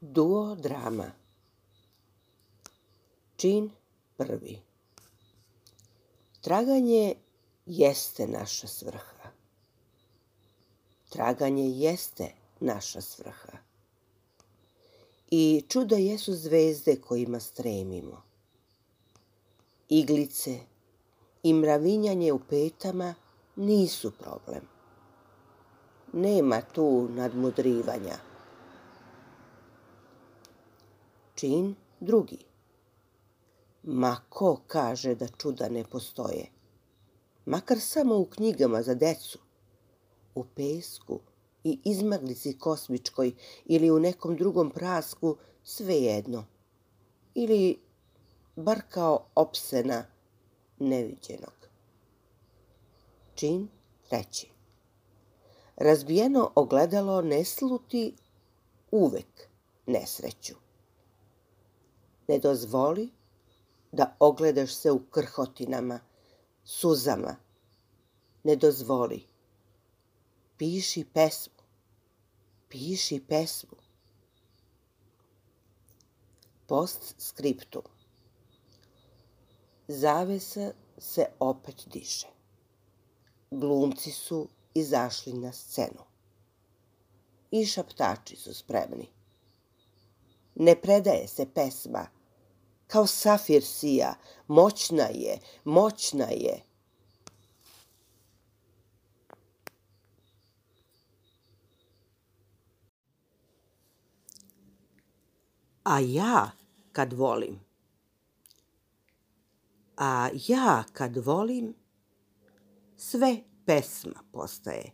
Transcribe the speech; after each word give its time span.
Duo 0.00 0.54
drama 0.54 1.12
Čin 3.36 3.70
prvi 4.16 4.58
Traganje 6.40 7.14
jeste 7.66 8.26
naša 8.26 8.66
svrha. 8.66 9.30
Traganje 11.08 11.64
jeste 11.68 12.30
naša 12.60 13.00
svrha. 13.00 13.58
I 15.30 15.64
čuda 15.68 15.96
jesu 15.96 16.34
zvezde 16.34 16.96
kojima 17.00 17.40
stremimo. 17.40 18.22
Iglice 19.88 20.58
i 21.42 21.54
mravinjanje 21.54 22.32
u 22.32 22.38
petama 22.38 23.14
nisu 23.56 24.10
problem. 24.10 24.62
Nema 26.12 26.60
tu 26.60 27.08
nadmudrivanja 27.10 28.18
čin 31.38 31.74
drugi. 32.00 32.38
Ma 33.82 34.16
ko 34.28 34.60
kaže 34.66 35.14
da 35.14 35.28
čuda 35.28 35.68
ne 35.68 35.84
postoje? 35.84 36.46
Makar 37.46 37.80
samo 37.80 38.18
u 38.18 38.24
knjigama 38.24 38.82
za 38.82 38.94
decu, 38.94 39.38
u 40.34 40.44
pesku 40.44 41.20
i 41.64 41.78
izmaglici 41.84 42.58
kosmičkoj 42.58 43.32
ili 43.64 43.90
u 43.90 43.98
nekom 43.98 44.36
drugom 44.36 44.70
prasku, 44.70 45.36
svejedno. 45.64 46.44
Ili 47.34 47.78
bar 48.56 48.82
kao 48.88 49.26
opsena 49.34 50.04
neviđenog. 50.78 51.68
Čin 53.34 53.68
treći. 54.08 54.48
Razbijeno 55.76 56.50
ogledalo 56.54 57.22
ne 57.22 57.44
sluti 57.44 58.14
uvek 58.90 59.48
nesreću. 59.86 60.67
Ne 62.28 62.38
dozvoli 62.38 63.10
da 63.92 64.16
ogledaš 64.20 64.74
se 64.74 64.90
u 64.90 65.00
krhotinama, 65.10 66.00
suzama. 66.64 67.36
Ne 68.44 68.56
dozvoli. 68.56 69.24
Piši 70.56 71.04
pesmu. 71.14 71.62
Piši 72.68 73.20
pesmu. 73.28 73.76
Post 76.66 77.14
skriptum. 77.18 77.82
Zavesa 79.88 80.72
se 80.98 81.26
opet 81.40 81.88
diše. 81.92 82.26
Glumci 83.50 84.10
su 84.10 84.48
izašli 84.74 85.32
na 85.32 85.52
scenu. 85.52 86.04
I 87.50 87.66
šaptači 87.66 88.36
su 88.36 88.54
spremni. 88.54 89.08
Ne 90.54 90.80
predaje 90.80 91.28
se 91.28 91.46
pesma 91.54 92.17
kao 92.88 93.06
safir 93.06 93.62
sija, 93.64 94.14
moćna 94.46 95.04
je, 95.04 95.38
moćna 95.64 96.24
je. 96.24 96.62
A 105.82 106.00
ja 106.00 106.50
kad 106.92 107.12
volim, 107.12 107.60
a 109.96 110.28
ja 110.48 110.84
kad 110.92 111.16
volim, 111.16 111.74
sve 112.96 113.42
pesma 113.66 114.22
postaje. 114.32 114.92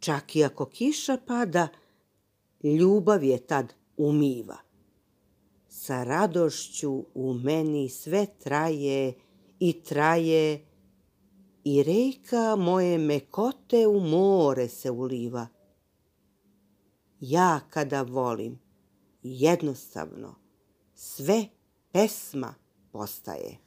Čak 0.00 0.36
i 0.36 0.44
ako 0.44 0.66
kiša 0.66 1.16
pada, 1.26 1.68
ljubav 2.62 3.24
je 3.24 3.46
tad 3.46 3.74
umiva 3.96 4.71
sa 5.74 6.04
radošću 6.04 7.04
u 7.14 7.34
meni 7.34 7.88
sve 7.88 8.26
traje 8.38 9.14
i 9.58 9.72
traje 9.82 10.66
i 11.64 11.82
reka 11.82 12.56
moje 12.56 12.98
mekote 12.98 13.86
u 13.86 14.00
more 14.00 14.68
se 14.68 14.90
uliva. 14.90 15.46
Ja 17.20 17.60
kada 17.70 18.02
volim, 18.02 18.58
jednostavno, 19.22 20.34
sve 20.94 21.44
pesma 21.92 22.54
postaje. 22.90 23.58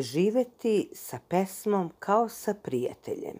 Živeti 0.00 0.90
sa 0.94 1.18
pesmom 1.28 1.90
kao 1.98 2.28
sa 2.28 2.54
prijateljem. 2.54 3.38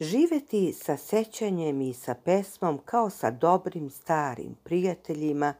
Živeti 0.00 0.72
sa 0.72 0.96
sećanjem 0.96 1.80
i 1.80 1.94
sa 1.94 2.14
pesmom 2.14 2.78
kao 2.84 3.10
sa 3.10 3.30
dobrim 3.30 3.90
starim 3.90 4.56
prijateljima, 4.64 5.54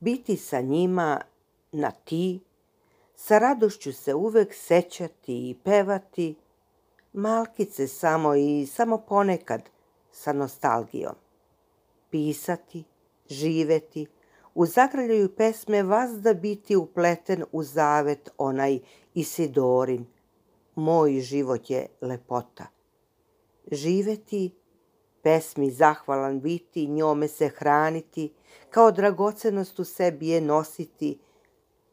biti 0.00 0.36
sa 0.36 0.60
njima 0.60 1.20
na 1.72 1.90
ti, 1.90 2.40
sa 3.16 3.38
radošću 3.38 3.92
se 3.92 4.14
uvek 4.14 4.54
sećati 4.54 5.50
i 5.50 5.56
pevati, 5.64 6.34
malkice 7.12 7.88
samo 7.88 8.34
i 8.34 8.66
samo 8.66 8.98
ponekad 8.98 9.68
sa 10.12 10.32
nostalgijom. 10.32 11.14
Pisati, 12.10 12.84
živeti, 13.28 14.06
u 14.54 14.66
zagrljaju 14.66 15.34
pesme 15.36 15.82
vazda 15.82 16.34
biti 16.34 16.76
upleten 16.76 17.44
u 17.52 17.62
zavet 17.62 18.30
onaj 18.38 18.78
Isidorin. 19.14 20.06
Moj 20.74 21.20
život 21.20 21.70
je 21.70 21.86
lepota. 22.00 22.66
Živeti, 23.72 24.50
pesmi 25.22 25.70
zahvalan 25.70 26.40
biti, 26.40 26.86
njome 26.86 27.28
se 27.28 27.48
hraniti, 27.48 28.32
kao 28.70 28.90
dragocenost 28.90 29.78
u 29.78 29.84
sebi 29.84 30.28
je 30.28 30.40
nositi, 30.40 31.18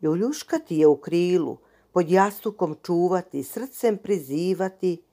ljuljuškati 0.01 0.77
je 0.77 0.87
u 0.87 0.97
krilu, 0.97 1.57
pod 1.91 2.09
jastukom 2.09 2.75
čuvati, 2.83 3.43
srcem 3.43 3.97
prizivati, 3.97 5.03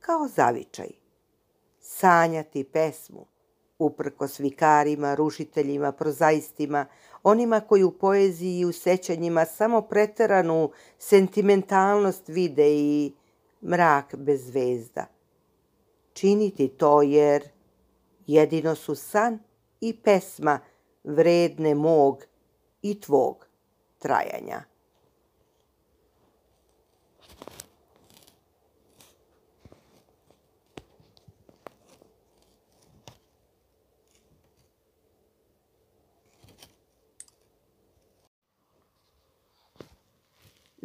kao 0.00 0.28
zavičaj. 0.28 0.88
Sanjati 1.80 2.64
pesmu, 2.64 3.26
uprkos 3.78 4.40
vikarima, 4.40 5.14
rušiteljima, 5.14 5.92
prozaistima, 5.92 6.86
onima 7.22 7.60
koji 7.60 7.82
u 7.82 7.90
poeziji 7.90 8.58
i 8.58 8.64
u 8.64 8.72
sećanjima 8.72 9.44
samo 9.44 9.82
preteranu 9.82 10.70
sentimentalnost 10.98 12.28
vide 12.28 12.68
i 12.68 13.12
mrak 13.62 14.14
bez 14.16 14.46
zvezda. 14.46 15.06
Činiti 16.12 16.68
to 16.68 17.02
jer 17.02 17.48
jedino 18.26 18.74
su 18.74 18.94
san 18.94 19.38
i 19.80 19.96
pesma 19.96 20.58
vredne 21.04 21.74
mog 21.74 22.24
i 22.82 23.00
tvog 23.00 23.46
trajanja. 23.98 24.62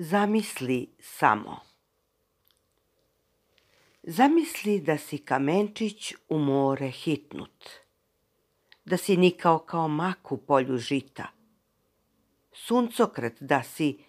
Zamisli 0.04 0.96
samo. 1.00 1.60
Zamisli 4.04 4.80
da 4.82 4.98
si 4.98 5.18
kamenčić 5.18 6.14
u 6.30 6.40
more 6.40 6.90
hitnut, 6.90 7.70
da 8.86 8.98
si 8.98 9.18
nikao 9.18 9.60
kao 9.60 9.88
mak 9.88 10.32
u 10.32 10.38
polju 10.38 10.78
žita, 10.78 11.28
suncokret 12.54 13.38
da 13.42 13.64
si 13.64 14.04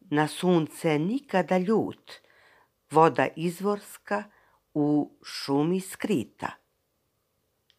na 0.00 0.28
sunce 0.28 0.98
nikada 0.98 1.58
ljut, 1.58 2.12
voda 2.90 3.28
izvorska 3.36 4.24
u 4.74 5.10
šumi 5.24 5.80
skrita. 5.80 6.50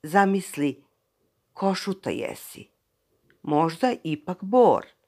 Zamisli, 0.03 0.83
košuta 1.53 2.09
jesi, 2.09 2.69
možda 3.41 3.95
ipak 4.03 4.43
bor– 4.43 4.85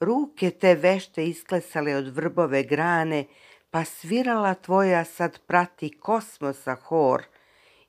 ruke 0.00 0.50
te 0.50 0.74
vešte 0.74 1.24
isklesale 1.26 1.94
od 1.96 2.08
vrbove 2.16 2.62
grane, 2.62 3.24
pa 3.70 3.84
svirala 3.84 4.54
tvoja 4.54 5.04
sad 5.04 5.38
prati 5.46 5.90
kosmosa 5.98 6.74
hor 6.74 7.24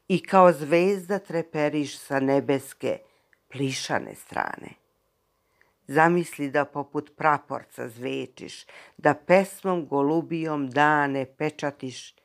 i 0.07 0.19
kao 0.23 0.51
zvezda 0.51 1.19
treperiš 1.19 1.97
sa 1.97 2.19
nebeske 2.19 2.97
plišane 3.49 4.15
strane. 4.15 4.69
Zamisli 5.87 6.49
da 6.51 6.65
poput 6.65 7.11
praporca 7.17 7.87
zvečiš, 7.89 8.65
da 8.97 9.13
pesmom 9.13 9.85
golubijom 9.87 10.69
dane 10.69 11.25
pečatiš, 11.25 12.15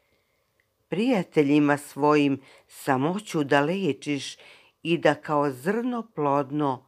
prijateljima 0.88 1.76
svojim 1.76 2.40
samoću 2.68 3.44
da 3.44 3.60
lečiš 3.60 4.36
i 4.82 4.98
da 4.98 5.14
kao 5.14 5.50
zrno 5.50 6.06
plodno 6.14 6.86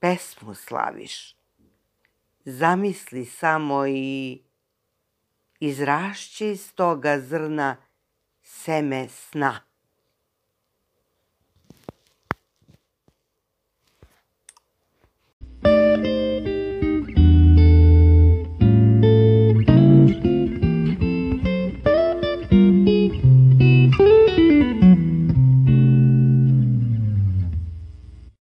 pesmu 0.00 0.54
slaviš 0.54 1.43
zamisli 2.44 3.24
samo 3.24 3.86
i 3.86 4.42
izrašći 5.60 6.46
iz 6.46 6.74
toga 6.74 7.20
zrna 7.20 7.76
seme 8.42 9.08
sna. 9.08 9.60